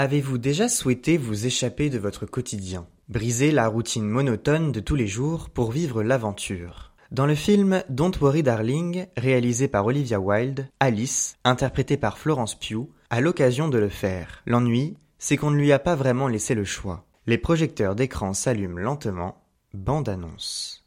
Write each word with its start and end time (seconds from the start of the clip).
Avez-vous 0.00 0.38
déjà 0.38 0.70
souhaité 0.70 1.18
vous 1.18 1.44
échapper 1.44 1.90
de 1.90 1.98
votre 1.98 2.24
quotidien, 2.24 2.86
briser 3.10 3.50
la 3.52 3.68
routine 3.68 4.08
monotone 4.08 4.72
de 4.72 4.80
tous 4.80 4.94
les 4.94 5.06
jours 5.06 5.50
pour 5.50 5.72
vivre 5.72 6.02
l'aventure? 6.02 6.94
Dans 7.10 7.26
le 7.26 7.34
film 7.34 7.82
Don't 7.90 8.12
Worry 8.18 8.42
Darling, 8.42 9.08
réalisé 9.18 9.68
par 9.68 9.84
Olivia 9.84 10.18
Wilde, 10.18 10.68
Alice, 10.80 11.36
interprétée 11.44 11.98
par 11.98 12.16
Florence 12.16 12.58
Pugh, 12.58 12.88
a 13.10 13.20
l'occasion 13.20 13.68
de 13.68 13.76
le 13.76 13.90
faire. 13.90 14.42
L'ennui, 14.46 14.96
c'est 15.18 15.36
qu'on 15.36 15.50
ne 15.50 15.58
lui 15.58 15.70
a 15.70 15.78
pas 15.78 15.96
vraiment 15.96 16.28
laissé 16.28 16.54
le 16.54 16.64
choix. 16.64 17.04
Les 17.26 17.36
projecteurs 17.36 17.94
d'écran 17.94 18.32
s'allument 18.32 18.78
lentement. 18.78 19.44
Bande 19.74 20.08
annonce. 20.08 20.79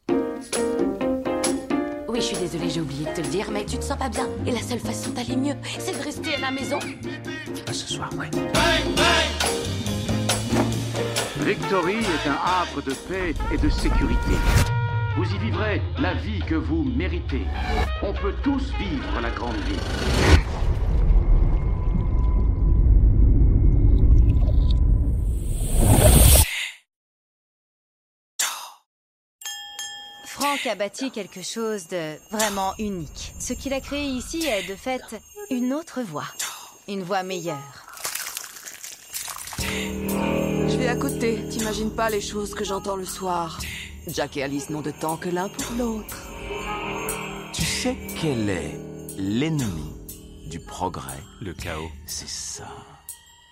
Oui, 2.13 2.22
je 2.22 2.27
suis 2.27 2.38
désolée, 2.38 2.70
j'ai 2.70 2.80
oublié 2.80 3.08
de 3.08 3.12
te 3.12 3.22
le 3.22 3.27
dire, 3.27 3.48
mais 3.52 3.66
tu 3.66 3.76
te 3.76 3.84
sens 3.84 3.98
pas 3.98 4.08
bien. 4.08 4.27
Et 4.45 4.52
la 4.52 4.62
seule 4.62 4.77
façon 4.77 5.09
d'aller 5.09 5.35
mieux, 5.35 5.55
c'est 5.80 5.98
de 5.98 6.04
rester 6.04 6.35
à 6.35 6.41
la 6.41 6.52
maison. 6.52 6.77
Pas 7.66 7.73
ce 7.73 7.91
soir, 7.91 8.12
ouais. 8.16 8.30
Victory 11.40 11.95
est 11.95 12.30
un 12.30 12.38
havre 12.62 12.84
de 12.84 12.94
paix 12.94 13.34
et 13.52 13.57
de 13.57 13.68
sécurité. 13.68 14.35
Vous 15.18 15.26
y 15.26 15.40
vivrez 15.40 15.81
la 15.98 16.13
vie 16.13 16.41
que 16.48 16.54
vous 16.54 16.84
méritez. 16.84 17.48
On 18.04 18.13
peut 18.13 18.35
tous 18.43 18.71
vivre 18.77 19.20
la 19.20 19.32
grande 19.32 19.57
vie. 19.68 20.43
A 30.66 30.76
bâti 30.76 31.12
quelque 31.12 31.42
chose 31.44 31.88
de 31.90 32.16
vraiment 32.32 32.74
unique. 32.80 33.34
Ce 33.38 33.52
qu'il 33.54 33.74
a 33.74 33.82
créé 33.82 34.06
ici 34.06 34.46
est 34.46 34.68
de 34.68 34.76
fait 34.76 35.04
une 35.52 35.74
autre 35.74 36.02
voie. 36.02 36.26
Une 36.88 37.04
voie 37.04 37.22
meilleure. 37.22 37.58
Je 39.60 40.78
vais 40.78 40.88
à 40.88 40.96
côté. 40.96 41.48
T'imagines 41.50 41.91
pas 41.91 42.10
les 42.10 42.22
choses 42.22 42.56
que 42.56 42.64
j'entends 42.64 42.96
le 42.96 43.06
soir. 43.06 43.60
Jack 44.08 44.38
et 44.38 44.44
Alice 44.44 44.70
n'ont 44.70 44.82
de 44.82 44.91
temps 44.91 45.18
que 45.18 45.30
l'un 45.30 45.50
pour 45.50 45.76
l'autre. 45.78 46.18
Tu 47.54 47.64
sais 47.64 47.98
quel 48.20 48.50
est 48.50 48.80
l'ennemi 49.18 49.94
du 50.48 50.60
progrès? 50.60 51.22
Le 51.41 51.54
chaos. 51.54 51.91
C'est 52.08 52.30
ça. 52.30 52.68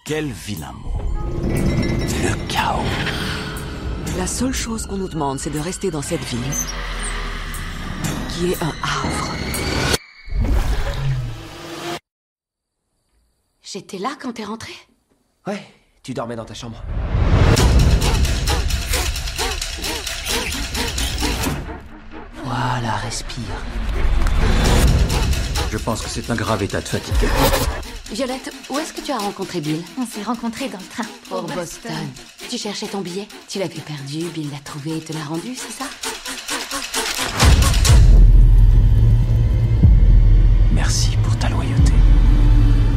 Quel 0.06 0.32
vilain 0.32 0.74
mot. 0.74 1.02
Le 1.44 2.48
chaos. 2.48 2.80
La 4.18 4.28
seule 4.28 4.54
chose 4.54 4.88
qu'on 4.88 4.98
nous 4.98 5.10
demande, 5.10 5.40
c'est 5.40 5.52
de 5.52 5.60
rester 5.60 5.92
dans 5.92 6.02
cette 6.02 6.24
ville, 6.24 6.40
qui 8.42 8.54
est 8.54 8.64
un 8.64 8.74
havre. 8.82 9.36
J'étais 13.62 14.00
là 14.00 14.18
quand 14.20 14.34
t'es 14.34 14.44
rentré? 14.44 14.74
Ouais, 15.46 15.62
tu 16.02 16.16
dormais 16.16 16.36
dans 16.36 16.46
ta 16.46 16.56
chambre. 16.56 16.84
Voilà, 22.44 22.96
respire. 23.04 23.44
Je 25.72 25.78
pense 25.78 26.02
que 26.02 26.10
c'est 26.10 26.32
un 26.32 26.36
grave 26.36 26.64
état 26.64 26.82
de 26.82 26.88
fatigue. 26.88 27.14
Violette, 28.12 28.52
où 28.72 28.80
est-ce 28.80 28.92
que 28.92 29.02
tu 29.02 29.12
as 29.12 29.20
rencontré 29.20 29.62
Bill? 29.62 29.84
On 30.00 30.06
s'est 30.08 30.24
rencontrés 30.24 30.68
dans 30.68 30.80
le 30.80 30.86
train. 30.86 31.06
Pour 31.30 31.44
Boston. 31.44 31.92
Tu 32.50 32.58
cherchais 32.58 32.88
ton 32.88 33.02
billet? 33.02 33.28
Tu 33.48 33.60
l'avais 33.60 33.80
perdu, 33.82 34.26
Bill 34.34 34.50
l'a 34.50 34.60
trouvé 34.60 34.98
et 34.98 35.02
te 35.02 35.14
l'a 35.14 35.24
rendu, 35.24 35.56
c'est 35.56 35.72
ça? 35.72 35.86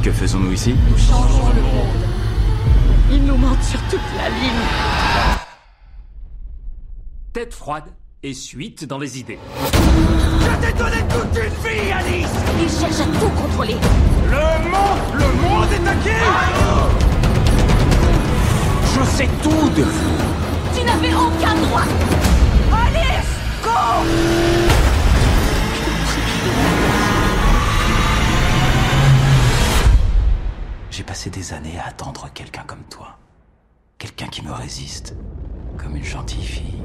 Que 0.04 0.12
faisons-nous 0.12 0.52
ici 0.52 0.74
Changeons 0.98 1.48
le 1.56 1.62
monde. 1.62 2.04
Il 3.10 3.24
nous 3.24 3.38
manque 3.38 3.62
sur 3.62 3.80
toute 3.84 4.02
la 4.18 4.28
ligne. 4.28 5.38
Tête 7.32 7.54
froide 7.54 7.84
et 8.22 8.34
suite 8.34 8.84
dans 8.84 8.98
les 8.98 9.18
idées. 9.18 9.38
Il 12.60 12.68
cherche 12.68 13.00
à 13.00 13.18
tout 13.18 13.30
contrôler. 13.30 13.76
Je 18.94 19.04
sais 19.16 19.28
tout 19.42 19.70
de 19.70 19.82
vous. 19.84 20.18
Tu 20.76 20.84
n'avais 20.84 21.14
aucun 21.14 21.54
droit 21.54 21.84
J'ai 24.66 24.73
des 31.30 31.52
années 31.52 31.78
à 31.78 31.88
attendre 31.88 32.28
quelqu'un 32.34 32.64
comme 32.66 32.84
toi. 32.90 33.18
Quelqu'un 33.98 34.26
qui 34.26 34.42
me 34.42 34.52
résiste. 34.52 35.14
Comme 35.78 35.96
une 35.96 36.04
gentille 36.04 36.44
fille. 36.44 36.82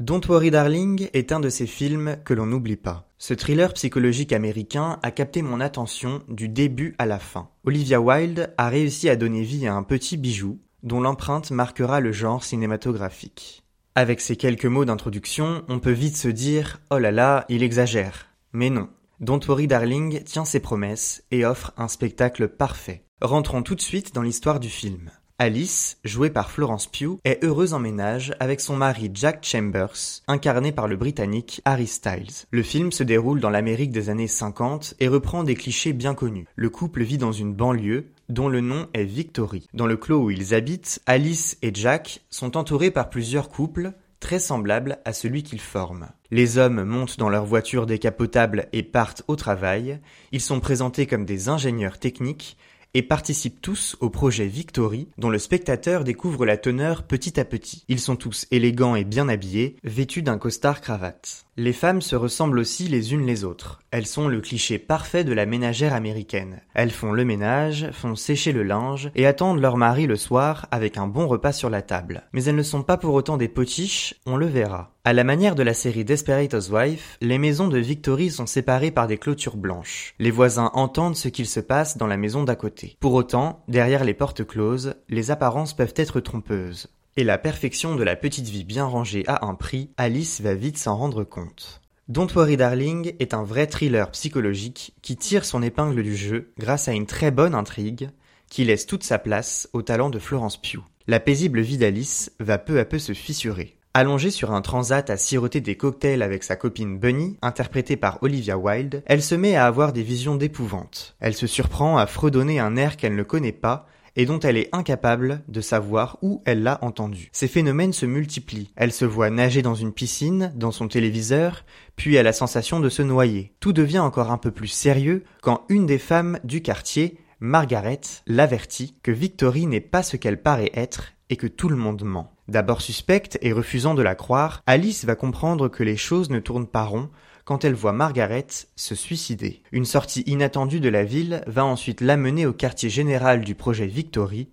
Don't 0.00 0.20
Worry 0.28 0.50
Darling 0.50 1.08
est 1.14 1.32
un 1.32 1.40
de 1.40 1.48
ces 1.48 1.66
films 1.66 2.16
que 2.24 2.34
l'on 2.34 2.44
n'oublie 2.44 2.76
pas. 2.76 3.08
Ce 3.16 3.32
thriller 3.32 3.72
psychologique 3.72 4.34
américain 4.34 4.98
a 5.02 5.10
capté 5.10 5.40
mon 5.40 5.60
attention 5.60 6.22
du 6.28 6.48
début 6.48 6.94
à 6.98 7.06
la 7.06 7.18
fin. 7.18 7.48
Olivia 7.64 8.00
Wilde 8.00 8.52
a 8.58 8.68
réussi 8.68 9.08
à 9.08 9.16
donner 9.16 9.42
vie 9.42 9.66
à 9.66 9.74
un 9.74 9.82
petit 9.82 10.18
bijou 10.18 10.60
dont 10.82 11.00
l'empreinte 11.00 11.50
marquera 11.50 12.00
le 12.00 12.12
genre 12.12 12.44
cinématographique. 12.44 13.64
Avec 13.94 14.20
ces 14.20 14.36
quelques 14.36 14.66
mots 14.66 14.84
d'introduction, 14.84 15.64
on 15.68 15.78
peut 15.78 15.92
vite 15.92 16.18
se 16.18 16.28
dire 16.28 16.80
«Oh 16.90 16.98
là 16.98 17.10
là, 17.10 17.46
il 17.48 17.62
exagère». 17.62 18.26
Mais 18.52 18.68
non. 18.68 18.90
Don't 19.20 19.40
Worry 19.46 19.68
Darling 19.68 20.24
tient 20.24 20.44
ses 20.44 20.58
promesses 20.58 21.22
et 21.30 21.44
offre 21.44 21.72
un 21.76 21.86
spectacle 21.86 22.48
parfait. 22.48 23.04
Rentrons 23.22 23.62
tout 23.62 23.76
de 23.76 23.80
suite 23.80 24.12
dans 24.12 24.22
l'histoire 24.22 24.58
du 24.58 24.68
film. 24.68 25.10
Alice, 25.38 25.98
jouée 26.04 26.30
par 26.30 26.50
Florence 26.50 26.88
Pugh, 26.88 27.18
est 27.24 27.42
heureuse 27.44 27.74
en 27.74 27.78
ménage 27.78 28.34
avec 28.40 28.60
son 28.60 28.76
mari 28.76 29.10
Jack 29.14 29.44
Chambers, 29.44 30.22
incarné 30.26 30.72
par 30.72 30.88
le 30.88 30.96
Britannique 30.96 31.60
Harry 31.64 31.86
Styles. 31.86 32.46
Le 32.50 32.62
film 32.62 32.90
se 32.92 33.02
déroule 33.04 33.40
dans 33.40 33.50
l'Amérique 33.50 33.92
des 33.92 34.10
années 34.10 34.28
50 34.28 34.94
et 34.98 35.08
reprend 35.08 35.44
des 35.44 35.54
clichés 35.54 35.92
bien 35.92 36.14
connus. 36.14 36.46
Le 36.56 36.70
couple 36.70 37.02
vit 37.02 37.18
dans 37.18 37.32
une 37.32 37.54
banlieue 37.54 38.06
dont 38.28 38.48
le 38.48 38.60
nom 38.60 38.86
est 38.94 39.04
Victory. 39.04 39.66
Dans 39.74 39.86
le 39.86 39.96
clos 39.96 40.22
où 40.24 40.30
ils 40.30 40.54
habitent, 40.54 41.00
Alice 41.06 41.56
et 41.62 41.70
Jack 41.72 42.24
sont 42.30 42.56
entourés 42.56 42.90
par 42.90 43.10
plusieurs 43.10 43.48
couples 43.48 43.92
très 44.24 44.38
semblables 44.38 44.96
à 45.04 45.12
celui 45.12 45.42
qu'ils 45.42 45.60
forment. 45.60 46.08
Les 46.30 46.56
hommes 46.56 46.82
montent 46.82 47.18
dans 47.18 47.28
leur 47.28 47.44
voiture 47.44 47.84
décapotable 47.84 48.68
et 48.72 48.82
partent 48.82 49.22
au 49.28 49.36
travail. 49.36 50.00
Ils 50.32 50.40
sont 50.40 50.60
présentés 50.60 51.06
comme 51.06 51.26
des 51.26 51.50
ingénieurs 51.50 51.98
techniques 51.98 52.56
et 52.94 53.02
participent 53.02 53.60
tous 53.60 53.98
au 54.00 54.08
projet 54.08 54.46
Victory 54.46 55.08
dont 55.18 55.28
le 55.28 55.38
spectateur 55.38 56.04
découvre 56.04 56.46
la 56.46 56.56
teneur 56.56 57.02
petit 57.02 57.38
à 57.38 57.44
petit. 57.44 57.84
Ils 57.88 58.00
sont 58.00 58.16
tous 58.16 58.46
élégants 58.50 58.96
et 58.96 59.04
bien 59.04 59.28
habillés, 59.28 59.76
vêtus 59.84 60.22
d'un 60.22 60.38
costard 60.38 60.80
cravate. 60.80 61.44
Les 61.56 61.72
femmes 61.72 62.02
se 62.02 62.16
ressemblent 62.16 62.58
aussi 62.58 62.88
les 62.88 63.12
unes 63.12 63.24
les 63.24 63.44
autres. 63.44 63.80
Elles 63.92 64.08
sont 64.08 64.26
le 64.26 64.40
cliché 64.40 64.80
parfait 64.80 65.22
de 65.22 65.32
la 65.32 65.46
ménagère 65.46 65.94
américaine. 65.94 66.60
Elles 66.74 66.90
font 66.90 67.12
le 67.12 67.24
ménage, 67.24 67.90
font 67.92 68.16
sécher 68.16 68.50
le 68.50 68.64
linge 68.64 69.12
et 69.14 69.24
attendent 69.24 69.60
leur 69.60 69.76
mari 69.76 70.08
le 70.08 70.16
soir 70.16 70.66
avec 70.72 70.96
un 70.96 71.06
bon 71.06 71.28
repas 71.28 71.52
sur 71.52 71.70
la 71.70 71.80
table. 71.80 72.24
Mais 72.32 72.42
elles 72.42 72.56
ne 72.56 72.62
sont 72.64 72.82
pas 72.82 72.96
pour 72.96 73.14
autant 73.14 73.36
des 73.36 73.46
potiches, 73.46 74.16
on 74.26 74.36
le 74.36 74.46
verra. 74.46 74.90
À 75.04 75.12
la 75.12 75.22
manière 75.22 75.54
de 75.54 75.62
la 75.62 75.74
série 75.74 76.04
Desperate 76.04 76.54
Housewives, 76.54 77.04
les 77.20 77.38
maisons 77.38 77.68
de 77.68 77.78
Victory 77.78 78.32
sont 78.32 78.46
séparées 78.46 78.90
par 78.90 79.06
des 79.06 79.18
clôtures 79.18 79.56
blanches. 79.56 80.14
Les 80.18 80.32
voisins 80.32 80.72
entendent 80.74 81.14
ce 81.14 81.28
qu'il 81.28 81.46
se 81.46 81.60
passe 81.60 81.96
dans 81.96 82.08
la 82.08 82.16
maison 82.16 82.42
d'à 82.42 82.56
côté. 82.56 82.96
Pour 82.98 83.14
autant, 83.14 83.62
derrière 83.68 84.02
les 84.02 84.14
portes 84.14 84.44
closes, 84.44 84.96
les 85.08 85.30
apparences 85.30 85.72
peuvent 85.72 85.94
être 85.96 86.18
trompeuses. 86.18 86.88
Et 87.16 87.22
la 87.22 87.38
perfection 87.38 87.94
de 87.94 88.02
la 88.02 88.16
petite 88.16 88.48
vie 88.48 88.64
bien 88.64 88.86
rangée 88.86 89.22
à 89.28 89.46
un 89.46 89.54
prix, 89.54 89.88
Alice 89.96 90.40
va 90.40 90.54
vite 90.54 90.78
s'en 90.78 90.96
rendre 90.96 91.22
compte. 91.22 91.80
Don't 92.08 92.26
Worry 92.34 92.56
Darling 92.56 93.14
est 93.20 93.34
un 93.34 93.44
vrai 93.44 93.68
thriller 93.68 94.10
psychologique 94.10 94.94
qui 95.00 95.16
tire 95.16 95.44
son 95.44 95.62
épingle 95.62 96.02
du 96.02 96.16
jeu 96.16 96.52
grâce 96.58 96.88
à 96.88 96.92
une 96.92 97.06
très 97.06 97.30
bonne 97.30 97.54
intrigue 97.54 98.10
qui 98.50 98.64
laisse 98.64 98.86
toute 98.86 99.04
sa 99.04 99.20
place 99.20 99.68
au 99.72 99.82
talent 99.82 100.10
de 100.10 100.18
Florence 100.18 100.60
Pugh. 100.60 100.82
La 101.06 101.20
paisible 101.20 101.60
vie 101.60 101.78
d'Alice 101.78 102.32
va 102.40 102.58
peu 102.58 102.80
à 102.80 102.84
peu 102.84 102.98
se 102.98 103.12
fissurer. 103.12 103.76
Allongée 103.94 104.32
sur 104.32 104.50
un 104.50 104.60
transat 104.60 105.08
à 105.08 105.16
siroter 105.16 105.60
des 105.60 105.76
cocktails 105.76 106.20
avec 106.20 106.42
sa 106.42 106.56
copine 106.56 106.98
Bunny, 106.98 107.36
interprétée 107.42 107.96
par 107.96 108.20
Olivia 108.24 108.58
Wilde, 108.58 109.04
elle 109.06 109.22
se 109.22 109.36
met 109.36 109.54
à 109.54 109.66
avoir 109.66 109.92
des 109.92 110.02
visions 110.02 110.34
d'épouvante. 110.34 111.14
Elle 111.20 111.34
se 111.34 111.46
surprend 111.46 111.96
à 111.96 112.08
fredonner 112.08 112.58
un 112.58 112.74
air 112.74 112.96
qu'elle 112.96 113.14
ne 113.14 113.22
connaît 113.22 113.52
pas 113.52 113.86
et 114.16 114.26
dont 114.26 114.40
elle 114.40 114.56
est 114.56 114.68
incapable 114.72 115.42
de 115.48 115.60
savoir 115.60 116.18
où 116.22 116.42
elle 116.44 116.62
l'a 116.62 116.78
entendu. 116.82 117.30
Ces 117.32 117.48
phénomènes 117.48 117.92
se 117.92 118.06
multiplient. 118.06 118.70
Elle 118.76 118.92
se 118.92 119.04
voit 119.04 119.30
nager 119.30 119.62
dans 119.62 119.74
une 119.74 119.92
piscine, 119.92 120.52
dans 120.54 120.70
son 120.70 120.88
téléviseur, 120.88 121.64
puis 121.96 122.18
a 122.18 122.22
la 122.22 122.32
sensation 122.32 122.80
de 122.80 122.88
se 122.88 123.02
noyer. 123.02 123.54
Tout 123.60 123.72
devient 123.72 123.98
encore 123.98 124.30
un 124.30 124.38
peu 124.38 124.50
plus 124.50 124.68
sérieux 124.68 125.24
quand 125.42 125.64
une 125.68 125.86
des 125.86 125.98
femmes 125.98 126.38
du 126.44 126.62
quartier, 126.62 127.18
Margaret, 127.40 128.00
l'avertit 128.26 128.96
que 129.02 129.10
Victory 129.10 129.66
n'est 129.66 129.80
pas 129.80 130.02
ce 130.02 130.16
qu'elle 130.16 130.40
paraît 130.40 130.72
être 130.74 131.12
et 131.30 131.36
que 131.36 131.46
tout 131.46 131.68
le 131.68 131.76
monde 131.76 132.04
ment. 132.04 132.32
D'abord 132.48 132.82
suspecte 132.82 133.38
et 133.40 133.52
refusant 133.52 133.94
de 133.94 134.02
la 134.02 134.14
croire, 134.14 134.62
Alice 134.66 135.04
va 135.04 135.14
comprendre 135.14 135.68
que 135.68 135.82
les 135.82 135.96
choses 135.96 136.30
ne 136.30 136.40
tournent 136.40 136.66
pas 136.66 136.84
rond 136.84 137.08
quand 137.44 137.64
elle 137.64 137.74
voit 137.74 137.92
Margaret 137.92 138.46
se 138.76 138.94
suicider. 138.94 139.62
Une 139.72 139.84
sortie 139.84 140.22
inattendue 140.22 140.80
de 140.80 140.88
la 140.88 141.04
ville 141.04 141.42
va 141.46 141.64
ensuite 141.64 142.00
l'amener 142.00 142.46
au 142.46 142.52
quartier 142.52 142.90
général 142.90 143.42
du 143.42 143.54
projet 143.54 143.86
Victory, 143.86 144.48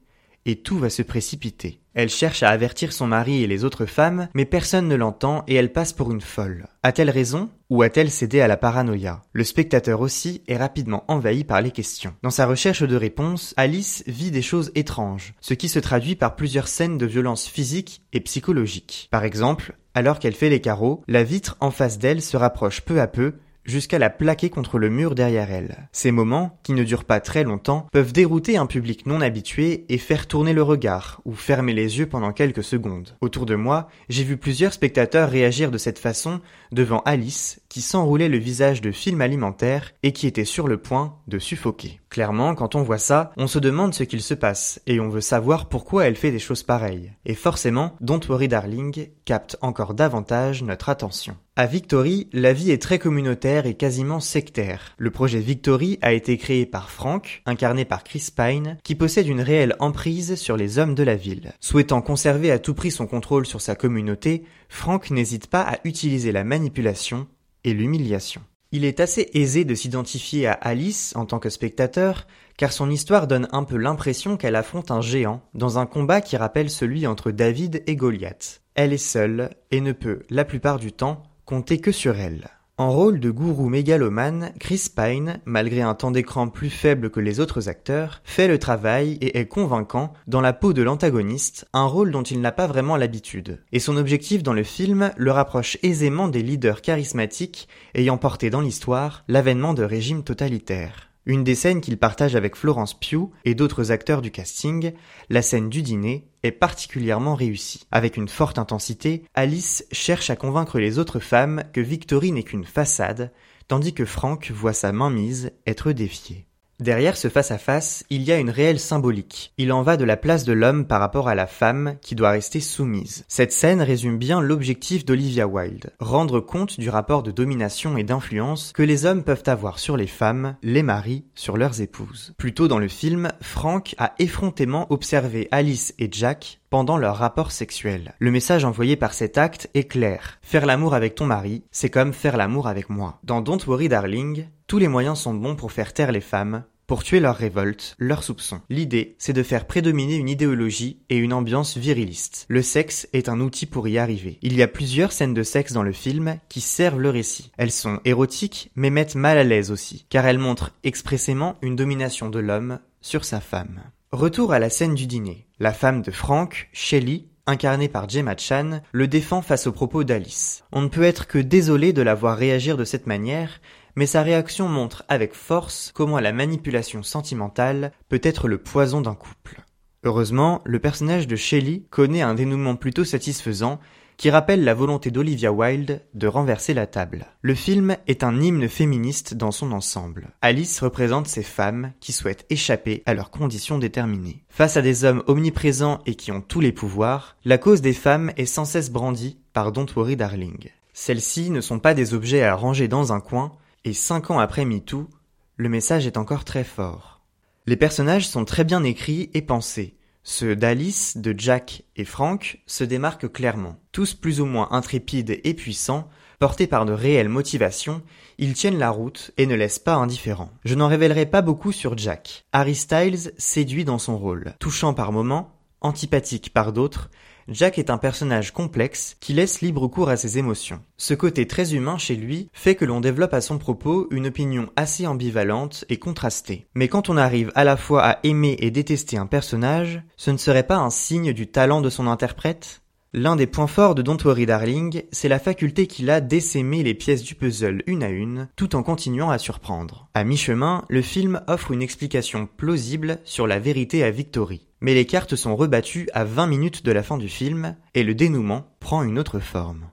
et 0.46 0.58
tout 0.58 0.78
va 0.78 0.90
se 0.90 1.02
précipiter. 1.02 1.80
Elle 1.94 2.10
cherche 2.10 2.42
à 2.42 2.50
avertir 2.50 2.94
son 2.94 3.06
mari 3.06 3.44
et 3.44 3.48
les 3.48 3.66
autres 3.66 3.86
femmes, 3.86 4.30
mais 4.34 4.46
personne 4.46 4.88
ne 4.88 4.96
l'entend 4.96 5.44
et 5.48 5.56
elle 5.56 5.74
passe 5.74 5.92
pour 5.92 6.12
une 6.12 6.22
folle. 6.22 6.68
A-t-elle 6.84 7.10
raison 7.10 7.50
ou 7.70 7.82
a-t-elle 7.84 8.10
cédé 8.10 8.40
à 8.40 8.48
la 8.48 8.56
paranoïa? 8.56 9.22
Le 9.34 9.44
spectateur 9.44 10.00
aussi 10.00 10.42
est 10.48 10.58
rapidement 10.58 11.04
envahi 11.10 11.44
par 11.44 11.62
les 11.62 11.72
questions. 11.72 12.16
Dans 12.24 12.30
sa 12.30 12.46
recherche 12.46 12.84
de 12.84 12.96
réponses, 12.96 13.54
Alice 13.58 14.04
vit 14.08 14.32
des 14.32 14.42
choses 14.42 14.72
étranges, 14.74 15.34
ce 15.42 15.54
qui 15.54 15.68
se 15.68 15.80
traduit 15.80 16.16
par 16.16 16.36
plusieurs 16.36 16.70
scènes 16.70 16.98
de 16.98 17.06
violence 17.06 17.48
physique 17.48 18.02
et 18.14 18.22
psychologique. 18.22 19.10
Par 19.12 19.26
exemple, 19.26 19.76
alors 19.94 20.20
qu'elle 20.20 20.36
fait 20.36 20.50
les 20.50 20.62
carreaux, 20.62 21.04
la 21.08 21.24
vitre 21.24 21.58
en 21.60 21.72
face 21.72 22.00
d'elle 22.00 22.22
se 22.22 22.38
rapproche 22.38 22.82
peu 22.82 23.00
à 23.00 23.08
peu 23.08 23.34
jusqu'à 23.66 24.00
la 24.00 24.10
plaquer 24.10 24.50
contre 24.50 24.80
le 24.80 24.90
mur 24.90 25.16
derrière 25.16 25.52
elle. 25.52 25.88
Ces 25.92 26.12
moments, 26.12 26.60
qui 26.64 26.74
ne 26.74 26.84
durent 26.84 27.06
pas 27.06 27.20
très 27.20 27.44
longtemps, 27.44 27.88
peuvent 27.92 28.14
dérouter 28.14 28.58
un 28.58 28.66
public 28.66 29.06
non 29.06 29.22
habitué 29.22 29.86
et 29.90 29.98
faire 29.98 30.28
tourner 30.28 30.54
le 30.54 30.64
regard 30.64 31.22
ou 31.26 31.34
fermer 31.34 31.74
les 31.74 32.00
yeux 32.00 32.08
pendant 32.08 32.34
quelques 32.34 32.64
secondes. 32.64 33.16
Autour 33.22 33.46
de 33.46 33.56
moi, 33.56 33.88
j'ai 34.10 34.24
vu 34.24 34.38
plusieurs 34.38 34.74
spectateurs 34.74 35.30
réagir 35.30 35.72
de 35.72 35.78
cette 35.78 36.00
façon 36.00 36.42
devant 36.72 37.02
Alice, 37.06 37.62
qui 37.70 37.82
s'enroulait 37.82 38.30
le 38.30 38.38
visage 38.38 38.82
de 38.82 38.92
film 38.92 39.22
alimentaire 39.22 39.94
et 40.04 40.12
qui 40.12 40.28
était 40.28 40.46
sur 40.46 40.68
le 40.68 40.78
point 40.78 41.16
de 41.28 41.40
suffoquer. 41.40 42.00
Clairement, 42.10 42.56
quand 42.56 42.76
on 42.76 42.84
voit 42.84 42.98
ça, 42.98 43.32
on 43.38 43.48
se 43.48 43.58
demande 43.58 43.94
ce 43.94 44.04
qu'il 44.04 44.22
se 44.22 44.34
passe 44.34 44.82
et 44.86 45.00
on 45.00 45.08
veut 45.08 45.22
savoir 45.22 45.70
pourquoi 45.70 46.06
elle 46.06 46.18
fait 46.18 46.32
des 46.32 46.40
choses 46.40 46.64
pareilles. 46.64 47.14
Et 47.26 47.36
forcément, 47.36 47.96
Don't 48.02 48.20
Worry 48.28 48.50
Darling 48.50 49.08
capte 49.24 49.58
encore 49.62 49.94
davantage 49.94 50.64
notre 50.64 50.90
attention. 50.90 51.38
À 51.56 51.66
Victory, 51.66 52.28
la 52.34 52.54
vie 52.54 52.72
est 52.72 52.82
très 52.82 52.98
communautaire 52.98 53.66
et 53.66 53.76
quasiment 53.76 54.20
sectaire. 54.20 54.96
Le 54.98 55.12
projet 55.12 55.40
Victory 55.40 56.00
a 56.02 56.12
été 56.12 56.38
créé 56.38 56.66
par 56.66 56.90
Frank, 56.90 57.42
incarné 57.46 57.86
par 57.86 58.04
Chris 58.04 58.30
Pine, 58.36 58.78
qui 58.84 58.96
possède 58.96 59.28
une 59.28 59.42
réelle 59.42 59.76
emprise 59.80 60.36
sur 60.36 60.58
les 60.58 60.80
hommes 60.80 60.96
de 60.96 61.04
la 61.04 61.16
ville. 61.16 61.54
Souhaitant 61.60 62.02
conserver 62.02 62.52
à 62.52 62.60
tout 62.60 62.74
prix 62.74 62.92
son 62.92 63.06
contrôle 63.06 63.46
sur 63.46 63.62
sa 63.62 63.76
communauté, 63.76 64.44
Frank 64.70 65.12
n'hésite 65.12 65.48
pas 65.48 65.62
à 65.62 65.80
utiliser 65.84 66.32
la 66.32 66.46
manipulation 66.62 67.28
et 67.64 67.74
l'humiliation. 67.74 68.42
Il 68.72 68.86
est 68.86 69.00
assez 69.00 69.30
aisé 69.34 69.66
de 69.66 69.74
s'identifier 69.74 70.46
à 70.46 70.54
Alice 70.54 71.12
en 71.16 71.26
tant 71.26 71.40
que 71.40 71.50
spectateur, 71.50 72.28
car 72.56 72.72
son 72.72 72.90
histoire 72.92 73.26
donne 73.26 73.48
un 73.52 73.64
peu 73.64 73.78
l'impression 73.78 74.38
qu'elle 74.38 74.56
affronte 74.56 74.92
un 74.92 75.02
géant 75.02 75.42
dans 75.56 75.80
un 75.80 75.88
combat 75.88 76.22
qui 76.22 76.38
rappelle 76.38 76.70
celui 76.70 77.08
entre 77.08 77.32
David 77.32 77.84
et 77.88 77.96
Goliath. 77.96 78.62
Elle 78.76 78.94
est 78.94 78.98
seule 78.98 79.50
et 79.72 79.82
ne 79.82 79.92
peut, 79.92 80.22
la 80.30 80.46
plupart 80.46 80.78
du 80.78 80.94
temps, 80.94 81.24
compter 81.46 81.80
que 81.82 81.92
sur 81.92 82.18
elle. 82.18 82.48
En 82.78 82.90
rôle 82.90 83.20
de 83.20 83.30
gourou 83.30 83.70
mégalomane, 83.70 84.54
Chris 84.60 84.88
Pine, 84.96 85.40
malgré 85.46 85.82
un 85.82 85.94
temps 85.94 86.10
d'écran 86.10 86.48
plus 86.48 86.70
faible 86.70 87.12
que 87.12 87.20
les 87.20 87.40
autres 87.40 87.70
acteurs, 87.70 88.22
fait 88.24 88.48
le 88.48 88.58
travail 88.58 89.18
et 89.22 89.38
est 89.38 89.46
convaincant 89.46 90.14
dans 90.26 90.42
la 90.42 90.54
peau 90.54 90.74
de 90.74 90.82
l'antagoniste, 90.82 91.68
un 91.74 91.86
rôle 91.86 92.12
dont 92.12 92.24
il 92.24 92.42
n'a 92.42 92.52
pas 92.52 92.68
vraiment 92.68 92.98
l'habitude. 92.98 93.62
Et 93.72 93.80
son 93.80 93.98
objectif 93.98 94.42
dans 94.42 94.54
le 94.54 94.64
film 94.64 95.12
le 95.16 95.32
rapproche 95.32 95.78
aisément 95.84 96.28
des 96.28 96.42
leaders 96.42 96.82
charismatiques 96.82 97.68
ayant 97.94 98.18
porté 98.18 98.50
dans 98.50 98.62
l'histoire 98.62 99.26
l'avènement 99.28 99.74
de 99.74 99.84
régimes 99.84 100.24
totalitaires. 100.24 101.11
Une 101.28 101.44
des 101.44 101.54
scènes 101.54 101.82
qu'il 101.82 101.98
partage 101.98 102.36
avec 102.36 102.56
Florence 102.56 103.00
Pugh 103.00 103.30
et 103.46 103.54
d'autres 103.54 103.92
acteurs 103.92 104.24
du 104.24 104.32
casting, 104.32 104.94
la 105.30 105.44
scène 105.44 105.70
du 105.70 105.84
dîner, 105.84 106.28
est 106.42 106.52
particulièrement 106.52 107.36
réussie. 107.36 107.86
Avec 107.92 108.18
une 108.18 108.28
forte 108.28 108.58
intensité, 108.58 109.24
Alice 109.36 109.86
cherche 109.92 110.32
à 110.32 110.36
convaincre 110.36 110.80
les 110.80 110.98
autres 110.98 111.20
femmes 111.20 111.64
que 111.74 111.82
Victory 111.82 112.32
n'est 112.32 112.44
qu'une 112.44 112.66
façade, 112.66 113.32
tandis 113.68 113.94
que 113.94 114.06
Frank 114.06 114.50
voit 114.50 114.74
sa 114.74 114.92
mainmise 114.92 115.52
être 115.68 115.92
défiée. 115.92 116.48
Derrière 116.82 117.16
ce 117.16 117.30
face-à-face, 117.30 118.04
il 118.10 118.24
y 118.24 118.32
a 118.32 118.40
une 118.40 118.50
réelle 118.50 118.80
symbolique. 118.80 119.54
Il 119.60 119.72
en 119.72 119.84
va 119.84 119.98
de 119.98 120.04
la 120.04 120.18
place 120.18 120.46
de 120.46 120.52
l'homme 120.52 120.88
par 120.88 121.00
rapport 121.00 121.28
à 121.28 121.36
la 121.36 121.46
femme 121.46 121.98
qui 122.02 122.16
doit 122.16 122.32
rester 122.32 122.60
soumise. 122.60 123.24
Cette 123.28 123.54
scène 123.54 123.84
résume 123.84 124.18
bien 124.18 124.42
l'objectif 124.42 125.06
d'Olivia 125.06 125.48
Wilde. 125.48 125.92
Rendre 126.00 126.40
compte 126.40 126.80
du 126.80 126.90
rapport 126.90 127.22
de 127.22 127.30
domination 127.30 127.98
et 127.98 128.04
d'influence 128.04 128.72
que 128.74 128.82
les 128.82 129.06
hommes 129.06 129.24
peuvent 129.24 129.44
avoir 129.46 129.78
sur 129.78 129.96
les 129.96 130.08
femmes, 130.08 130.56
les 130.64 130.82
maris, 130.82 131.24
sur 131.36 131.56
leurs 131.56 131.82
épouses. 131.82 132.34
Plus 132.40 132.56
tôt 132.56 132.68
dans 132.68 132.80
le 132.80 132.88
film, 132.88 133.30
Frank 133.42 133.94
a 134.00 134.16
effrontément 134.18 134.88
observé 134.92 135.48
Alice 135.52 135.94
et 136.00 136.10
Jack 136.12 136.62
pendant 136.72 136.98
leur 136.98 137.18
rapport 137.18 137.52
sexuel. 137.52 138.16
Le 138.18 138.32
message 138.32 138.66
envoyé 138.66 138.96
par 138.96 139.14
cet 139.14 139.38
acte 139.38 139.70
est 139.76 139.84
clair. 139.84 140.40
Faire 140.42 140.66
l'amour 140.66 140.96
avec 140.96 141.14
ton 141.14 141.26
mari, 141.26 141.64
c'est 141.70 141.90
comme 141.90 142.14
faire 142.14 142.38
l'amour 142.38 142.68
avec 142.68 142.90
moi. 142.90 143.20
Dans 143.24 143.42
Don't 143.42 143.60
Worry 143.68 143.90
Darling, 143.90 144.48
tous 144.68 144.78
les 144.78 144.88
moyens 144.88 145.20
sont 145.20 145.34
bons 145.34 145.58
pour 145.58 145.74
faire 145.74 145.94
taire 145.94 146.14
les 146.14 146.22
femmes, 146.22 146.64
pour 146.92 147.06
tuer 147.06 147.22
leur 147.22 147.38
révolte, 147.38 147.96
leurs 148.00 148.22
soupçons. 148.22 148.60
L'idée, 148.70 149.16
c'est 149.18 149.32
de 149.32 149.44
faire 149.44 149.66
prédominer 149.66 150.18
une 150.18 150.28
idéologie 150.28 151.00
et 151.10 151.16
une 151.16 151.32
ambiance 151.32 151.78
viriliste. 151.78 152.46
Le 152.50 152.62
sexe 152.62 153.08
est 153.14 153.30
un 153.30 153.40
outil 153.40 153.66
pour 153.66 153.88
y 153.88 153.98
arriver. 153.98 154.40
Il 154.42 154.58
y 154.58 154.62
a 154.62 154.68
plusieurs 154.68 155.14
scènes 155.14 155.34
de 155.34 155.42
sexe 155.42 155.72
dans 155.72 155.84
le 155.84 155.94
film 155.94 156.38
qui 156.50 156.60
servent 156.60 157.00
le 157.00 157.10
récit. 157.10 157.50
Elles 157.58 157.72
sont 157.72 158.02
érotiques, 158.04 158.72
mais 158.76 158.90
mettent 158.90 159.16
mal 159.16 159.38
à 159.38 159.46
l'aise 159.46 159.72
aussi, 159.72 160.06
car 160.10 160.26
elles 160.26 160.38
montrent 160.38 160.74
expressément 160.84 161.56
une 161.62 161.78
domination 161.78 162.30
de 162.30 162.40
l'homme 162.40 162.80
sur 163.00 163.24
sa 163.24 163.40
femme. 163.40 163.84
Retour 164.12 164.52
à 164.52 164.60
la 164.60 164.70
scène 164.70 164.94
du 164.94 165.08
dîner. 165.08 165.48
La 165.62 165.72
femme 165.72 166.02
de 166.02 166.12
Frank, 166.12 166.68
Shelley, 166.74 167.24
incarnée 167.46 167.88
par 167.88 168.10
Gemma 168.10 168.36
Chan, 168.38 168.82
le 168.92 169.08
défend 169.08 169.42
face 169.42 169.66
aux 169.66 169.72
propos 169.72 170.04
d'Alice. 170.04 170.66
On 170.72 170.82
ne 170.82 170.88
peut 170.88 171.04
être 171.04 171.28
que 171.28 171.38
désolé 171.38 171.94
de 171.94 172.02
la 172.02 172.16
voir 172.16 172.38
réagir 172.38 172.76
de 172.76 172.84
cette 172.84 173.08
manière, 173.08 173.62
mais 173.96 174.06
sa 174.06 174.22
réaction 174.22 174.68
montre 174.68 175.04
avec 175.10 175.34
force 175.34 175.92
comment 175.94 176.20
la 176.20 176.32
manipulation 176.32 177.04
sentimentale 177.04 177.92
peut 178.10 178.22
être 178.24 178.48
le 178.48 178.58
poison 178.58 179.02
d'un 179.02 179.16
couple. 179.16 179.62
Heureusement, 180.04 180.62
le 180.66 180.80
personnage 180.80 181.28
de 181.28 181.36
Shelley 181.36 181.84
connaît 181.90 182.22
un 182.22 182.34
dénouement 182.34 182.76
plutôt 182.76 183.04
satisfaisant 183.04 183.80
qui 184.18 184.30
rappelle 184.30 184.64
la 184.64 184.76
volonté 184.76 185.10
d'Olivia 185.10 185.52
Wilde 185.52 186.04
de 186.14 186.28
renverser 186.28 186.76
la 186.76 186.86
table. 186.86 187.26
Le 187.42 187.56
film 187.56 187.98
est 188.06 188.24
un 188.24 188.40
hymne 188.40 188.68
féministe 188.68 189.34
dans 189.34 189.50
son 189.50 189.72
ensemble. 189.72 190.30
Alice 190.42 190.80
représente 190.80 191.26
ces 191.26 191.42
femmes 191.42 191.94
qui 192.00 192.12
souhaitent 192.12 192.46
échapper 192.52 193.02
à 193.08 193.16
leurs 193.16 193.32
conditions 193.32 193.80
déterminées. 193.80 194.44
Face 194.50 194.78
à 194.78 194.84
des 194.84 195.06
hommes 195.06 195.24
omniprésents 195.26 196.02
et 196.06 196.14
qui 196.14 196.32
ont 196.32 196.42
tous 196.42 196.60
les 196.60 196.72
pouvoirs, 196.72 197.36
la 197.46 197.58
cause 197.58 197.82
des 197.82 197.94
femmes 197.94 198.32
est 198.38 198.46
sans 198.46 198.66
cesse 198.66 198.92
brandie 198.92 199.40
par 199.54 199.72
Don't 199.72 199.88
Worry 199.96 200.16
Darling. 200.16 200.70
Celles-ci 200.94 201.50
ne 201.50 201.62
sont 201.62 201.80
pas 201.80 201.96
des 201.96 202.14
objets 202.14 202.44
à 202.44 202.54
ranger 202.54 202.88
dans 202.88 203.14
un 203.14 203.22
coin, 203.22 203.54
et 203.86 203.94
cinq 203.94 204.32
ans 204.32 204.40
après 204.40 204.66
MeToo, 204.66 205.10
le 205.58 205.70
message 205.70 206.08
est 206.08 206.18
encore 206.18 206.46
très 206.46 206.64
fort. 206.64 207.22
Les 207.68 207.76
personnages 207.76 208.28
sont 208.28 208.46
très 208.46 208.64
bien 208.64 208.84
écrits 208.84 209.30
et 209.34 209.42
pensés. 209.42 209.98
Ceux 210.24 210.56
d'Alice, 210.56 211.18
de 211.18 211.34
Jack 211.36 211.84
et 211.96 212.06
Frank 212.06 212.62
se 212.68 212.84
démarquent 212.84 213.32
clairement. 213.32 213.80
Tous 213.92 214.14
plus 214.14 214.40
ou 214.40 214.46
moins 214.46 214.68
intrépides 214.72 215.40
et 215.44 215.54
puissants, 215.54 216.10
portés 216.40 216.68
par 216.68 216.86
de 216.86 216.94
réelles 216.94 217.30
motivations, 217.30 218.04
ils 218.38 218.54
tiennent 218.54 218.78
la 218.78 218.92
route 218.92 219.32
et 219.38 219.46
ne 219.46 219.56
laissent 219.56 219.80
pas 219.80 219.96
indifférents. 219.96 220.52
Je 220.64 220.76
n'en 220.76 220.88
révélerai 220.88 221.26
pas 221.26 221.42
beaucoup 221.42 221.72
sur 221.72 221.98
Jack. 221.98 222.46
Harry 222.52 222.76
Styles 222.76 223.32
séduit 223.38 223.86
dans 223.86 224.00
son 224.00 224.18
rôle, 224.18 224.54
touchant 224.60 224.94
par 224.94 225.12
moments, 225.12 225.61
antipathique 225.82 226.54
par 226.54 226.74
d'autres, 226.74 227.10
Jack 227.48 227.80
est 227.80 227.90
un 227.90 227.98
personnage 227.98 228.52
complexe 228.52 229.18
qui 229.20 229.34
laisse 229.34 229.62
libre 229.62 229.88
cours 229.88 230.10
à 230.10 230.18
ses 230.18 230.38
émotions. 230.38 230.82
Ce 230.98 231.14
côté 231.14 231.48
très 231.48 231.74
humain 231.74 231.98
chez 231.98 232.16
lui 232.16 232.50
fait 232.54 232.76
que 232.76 232.86
l'on 232.86 233.02
développe 233.02 233.34
à 233.34 233.42
son 233.42 233.58
propos 233.58 234.08
une 234.12 234.28
opinion 234.28 234.70
assez 234.76 235.08
ambivalente 235.08 235.84
et 235.90 235.98
contrastée. 235.98 236.68
Mais 236.76 236.88
quand 236.88 237.10
on 237.10 237.18
arrive 237.18 237.52
à 237.56 237.64
la 237.64 237.78
fois 237.78 238.04
à 238.06 238.20
aimer 238.24 238.56
et 238.60 238.72
détester 238.72 239.18
un 239.18 239.26
personnage, 239.26 240.02
ce 240.18 240.32
ne 240.32 240.38
serait 240.38 240.68
pas 240.68 240.78
un 240.78 240.90
signe 240.90 241.34
du 241.34 241.48
talent 241.48 241.82
de 241.82 241.90
son 241.90 242.08
interprète? 242.08 242.81
L'un 243.14 243.36
des 243.36 243.46
points 243.46 243.68
forts 243.68 243.94
de 243.94 244.02
Don't 244.02 244.24
Worry 244.24 244.46
Darling, 244.46 245.04
c'est 245.12 245.28
la 245.28 245.38
faculté 245.38 245.86
qu'il 245.86 246.10
a 246.10 246.22
d'essaimer 246.22 246.82
les 246.82 246.94
pièces 246.94 247.24
du 247.24 247.36
puzzle 247.36 247.84
une 247.86 248.04
à 248.04 248.10
une, 248.10 248.48
tout 248.56 248.74
en 248.74 248.84
continuant 248.84 249.30
à 249.30 249.38
surprendre. 249.38 250.08
À 250.14 250.24
mi-chemin, 250.24 250.86
le 250.88 251.02
film 251.02 251.42
offre 251.48 251.72
une 251.72 251.82
explication 251.82 252.48
plausible 252.48 253.20
sur 253.26 253.48
la 253.48 253.60
vérité 253.60 254.06
à 254.06 254.12
Victory. 254.12 254.66
Mais 254.80 254.94
les 254.94 255.06
cartes 255.06 255.36
sont 255.36 255.58
rebattues 255.58 256.08
à 256.14 256.24
20 256.24 256.48
minutes 256.48 256.86
de 256.86 256.92
la 256.94 257.04
fin 257.04 257.18
du 257.18 257.28
film, 257.28 257.76
et 257.96 258.04
le 258.04 258.16
dénouement 258.16 258.66
prend 258.80 259.04
une 259.04 259.20
autre 259.20 259.40
forme. 259.40 259.90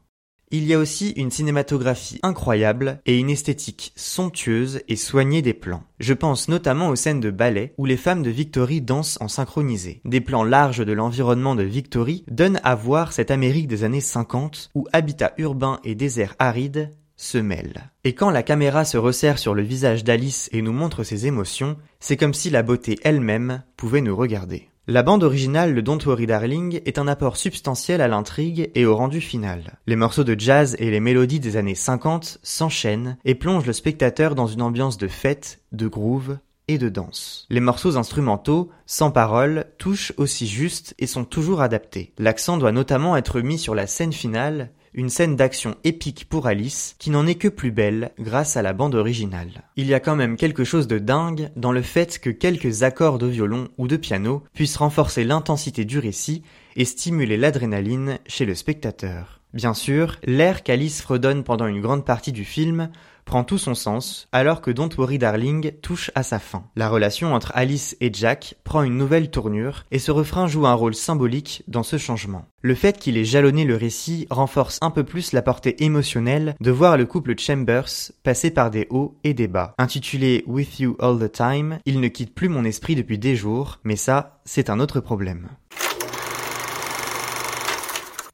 Il 0.50 0.64
y 0.64 0.72
a 0.72 0.78
aussi 0.78 1.10
une 1.10 1.30
cinématographie 1.30 2.20
incroyable 2.22 3.02
et 3.04 3.18
une 3.18 3.28
esthétique 3.28 3.92
somptueuse 3.96 4.80
et 4.88 4.96
soignée 4.96 5.42
des 5.42 5.52
plans. 5.52 5.82
Je 6.00 6.14
pense 6.14 6.48
notamment 6.48 6.88
aux 6.88 6.96
scènes 6.96 7.20
de 7.20 7.30
ballet 7.30 7.74
où 7.76 7.84
les 7.84 7.98
femmes 7.98 8.22
de 8.22 8.30
Victory 8.30 8.80
dansent 8.80 9.18
en 9.20 9.28
synchronisé. 9.28 10.00
Des 10.06 10.22
plans 10.22 10.44
larges 10.44 10.84
de 10.84 10.92
l'environnement 10.92 11.54
de 11.54 11.64
Victory 11.64 12.24
donnent 12.30 12.60
à 12.64 12.74
voir 12.74 13.12
cette 13.12 13.30
Amérique 13.30 13.68
des 13.68 13.84
années 13.84 14.00
50 14.00 14.70
où 14.74 14.86
habitats 14.94 15.34
urbains 15.36 15.80
et 15.84 15.94
déserts 15.94 16.34
arides 16.38 16.92
se 17.16 17.36
mêlent. 17.36 17.90
Et 18.04 18.14
quand 18.14 18.30
la 18.30 18.42
caméra 18.42 18.86
se 18.86 18.96
resserre 18.96 19.38
sur 19.38 19.52
le 19.52 19.62
visage 19.62 20.04
d'Alice 20.04 20.48
et 20.52 20.62
nous 20.62 20.72
montre 20.72 21.02
ses 21.02 21.26
émotions, 21.26 21.76
c'est 22.00 22.16
comme 22.16 22.32
si 22.32 22.48
la 22.48 22.62
beauté 22.62 22.98
elle-même 23.02 23.64
pouvait 23.76 24.00
nous 24.00 24.16
regarder. 24.16 24.70
La 24.90 25.02
bande 25.02 25.22
originale 25.22 25.74
de 25.74 25.82
Don't 25.82 25.98
Worry 26.06 26.26
Darling 26.26 26.80
est 26.86 26.96
un 26.96 27.08
apport 27.08 27.36
substantiel 27.36 28.00
à 28.00 28.08
l'intrigue 28.08 28.70
et 28.74 28.86
au 28.86 28.96
rendu 28.96 29.20
final. 29.20 29.78
Les 29.86 29.96
morceaux 29.96 30.24
de 30.24 30.34
jazz 30.40 30.76
et 30.78 30.90
les 30.90 30.98
mélodies 30.98 31.40
des 31.40 31.58
années 31.58 31.74
50 31.74 32.38
s'enchaînent 32.42 33.18
et 33.26 33.34
plongent 33.34 33.66
le 33.66 33.74
spectateur 33.74 34.34
dans 34.34 34.46
une 34.46 34.62
ambiance 34.62 34.96
de 34.96 35.06
fête, 35.06 35.60
de 35.72 35.88
groove 35.88 36.38
et 36.68 36.78
de 36.78 36.88
danse. 36.88 37.46
Les 37.50 37.60
morceaux 37.60 37.98
instrumentaux, 37.98 38.70
sans 38.86 39.10
paroles, 39.10 39.66
touchent 39.76 40.14
aussi 40.16 40.46
juste 40.46 40.94
et 40.98 41.06
sont 41.06 41.26
toujours 41.26 41.60
adaptés. 41.60 42.14
L'accent 42.16 42.56
doit 42.56 42.72
notamment 42.72 43.14
être 43.14 43.42
mis 43.42 43.58
sur 43.58 43.74
la 43.74 43.86
scène 43.86 44.14
finale, 44.14 44.70
une 44.98 45.10
scène 45.10 45.36
d'action 45.36 45.76
épique 45.84 46.28
pour 46.28 46.48
Alice 46.48 46.96
qui 46.98 47.10
n'en 47.10 47.24
est 47.24 47.36
que 47.36 47.46
plus 47.46 47.70
belle 47.70 48.10
grâce 48.18 48.56
à 48.56 48.62
la 48.62 48.72
bande 48.72 48.96
originale. 48.96 49.62
Il 49.76 49.86
y 49.86 49.94
a 49.94 50.00
quand 50.00 50.16
même 50.16 50.36
quelque 50.36 50.64
chose 50.64 50.88
de 50.88 50.98
dingue 50.98 51.50
dans 51.54 51.70
le 51.70 51.82
fait 51.82 52.18
que 52.18 52.30
quelques 52.30 52.82
accords 52.82 53.18
de 53.18 53.28
violon 53.28 53.68
ou 53.78 53.86
de 53.86 53.96
piano 53.96 54.42
puissent 54.54 54.76
renforcer 54.76 55.22
l'intensité 55.22 55.84
du 55.84 56.00
récit 56.00 56.42
et 56.74 56.84
stimuler 56.84 57.36
l'adrénaline 57.36 58.18
chez 58.26 58.44
le 58.44 58.56
spectateur. 58.56 59.37
Bien 59.54 59.72
sûr, 59.72 60.16
l'air 60.24 60.62
qu'Alice 60.62 61.00
fredonne 61.00 61.42
pendant 61.42 61.66
une 61.66 61.80
grande 61.80 62.04
partie 62.04 62.32
du 62.32 62.44
film 62.44 62.90
prend 63.24 63.44
tout 63.44 63.58
son 63.58 63.74
sens 63.74 64.26
alors 64.32 64.62
que 64.62 64.70
Don't 64.70 64.88
Worry 64.96 65.18
Darling 65.18 65.72
touche 65.82 66.10
à 66.14 66.22
sa 66.22 66.38
fin. 66.38 66.64
La 66.76 66.88
relation 66.88 67.34
entre 67.34 67.52
Alice 67.54 67.96
et 68.00 68.10
Jack 68.12 68.56
prend 68.64 68.82
une 68.82 68.96
nouvelle 68.96 69.30
tournure 69.30 69.84
et 69.90 69.98
ce 69.98 70.10
refrain 70.10 70.46
joue 70.46 70.66
un 70.66 70.74
rôle 70.74 70.94
symbolique 70.94 71.62
dans 71.68 71.82
ce 71.82 71.98
changement. 71.98 72.46
Le 72.62 72.74
fait 72.74 72.98
qu'il 72.98 73.18
ait 73.18 73.24
jalonné 73.24 73.64
le 73.64 73.76
récit 73.76 74.26
renforce 74.30 74.78
un 74.80 74.90
peu 74.90 75.04
plus 75.04 75.32
la 75.32 75.42
portée 75.42 75.84
émotionnelle 75.84 76.54
de 76.60 76.70
voir 76.70 76.96
le 76.96 77.06
couple 77.06 77.38
Chambers 77.38 78.12
passer 78.22 78.50
par 78.50 78.70
des 78.70 78.86
hauts 78.90 79.16
et 79.24 79.34
des 79.34 79.48
bas. 79.48 79.74
Intitulé 79.78 80.42
With 80.46 80.80
You 80.80 80.96
All 80.98 81.18
the 81.18 81.30
Time, 81.30 81.78
il 81.84 82.00
ne 82.00 82.08
quitte 82.08 82.34
plus 82.34 82.48
mon 82.48 82.64
esprit 82.64 82.96
depuis 82.96 83.18
des 83.18 83.36
jours, 83.36 83.78
mais 83.84 83.96
ça, 83.96 84.40
c'est 84.44 84.70
un 84.70 84.80
autre 84.80 85.00
problème. 85.00 85.48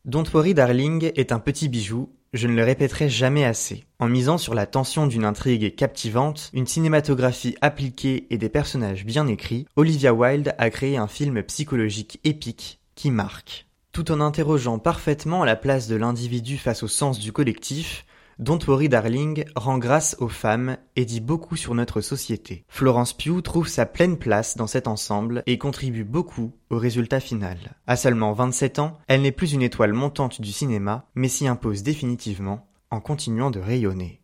Don't 0.05 0.25
Worry 0.35 0.53
Darling 0.53 1.13
est 1.17 1.33
un 1.33 1.39
petit 1.39 1.69
bijou 1.69 2.11
je 2.35 2.49
ne 2.49 2.57
le 2.57 2.65
répéterai 2.65 3.09
jamais 3.09 3.45
assez. 3.45 3.85
En 4.01 4.09
misant 4.09 4.39
sur 4.39 4.55
la 4.55 4.67
tension 4.67 5.07
d'une 5.07 5.25
intrigue 5.25 5.77
captivante, 5.77 6.51
une 6.53 6.67
cinématographie 6.67 7.57
appliquée 7.61 8.27
et 8.29 8.39
des 8.39 8.49
personnages 8.49 9.05
bien 9.05 9.29
écrits, 9.29 9.67
Olivia 9.77 10.13
Wilde 10.13 10.53
a 10.59 10.69
créé 10.69 10.97
un 10.97 11.07
film 11.07 11.45
psychologique 11.45 12.19
épique 12.25 12.81
qui 12.97 13.13
marque. 13.13 13.67
Tout 13.93 14.11
en 14.11 14.21
interrogeant 14.21 14.81
parfaitement 14.81 15.45
la 15.45 15.55
place 15.55 15.87
de 15.87 15.95
l'individu 15.95 16.59
face 16.59 16.83
au 16.83 16.89
sens 16.89 17.21
du 17.21 17.31
collectif, 17.31 18.05
Don't 18.39 18.59
Worry 18.67 18.89
Darling 18.89 19.45
rend 19.55 19.79
grâce 19.79 20.17
aux 20.19 20.29
femmes 20.29 20.77
et 20.97 21.05
dit 21.05 21.21
beaucoup 21.21 21.57
sur 21.57 21.75
notre 21.75 22.01
société. 22.01 22.65
Florence 22.69 23.13
Pugh 23.13 23.43
trouve 23.43 23.69
sa 23.69 23.87
pleine 23.87 24.17
place 24.17 24.57
dans 24.57 24.67
cet 24.67 24.89
ensemble 24.89 25.43
et 25.47 25.59
contribue 25.59 26.05
beaucoup 26.05 26.53
au 26.71 26.79
résultat 26.79 27.21
final. 27.21 27.59
À 27.87 27.97
seulement 27.97 28.33
27 28.33 28.81
ans, 28.81 28.99
elle 29.07 29.23
n'est 29.23 29.33
plus 29.33 29.53
une 29.53 29.63
étoile 29.63 29.93
montante 29.93 30.41
du 30.41 30.53
cinéma, 30.53 31.07
mais 31.15 31.29
s'y 31.29 31.47
impose 31.47 31.83
définitivement 31.83 32.67
en 32.91 33.01
continuant 33.01 33.51
de 33.51 33.61
rayonner. 33.61 34.21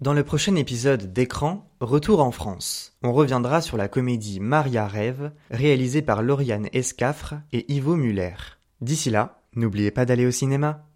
Dans 0.00 0.14
le 0.14 0.24
prochain 0.24 0.56
épisode 0.56 1.12
d'écran, 1.12 1.70
retour 1.80 2.20
en 2.20 2.32
France. 2.32 2.98
On 3.02 3.12
reviendra 3.12 3.60
sur 3.60 3.76
la 3.76 3.86
comédie 3.86 4.40
Maria 4.40 4.86
Rêve, 4.88 5.30
réalisée 5.50 6.02
par 6.02 6.22
Lauriane 6.22 6.68
Escaffre 6.72 7.34
et 7.52 7.72
Ivo 7.72 7.94
Muller. 7.94 8.34
D'ici 8.80 9.10
là, 9.10 9.42
n'oubliez 9.54 9.92
pas 9.92 10.04
d'aller 10.04 10.26
au 10.26 10.32
cinéma. 10.32 10.88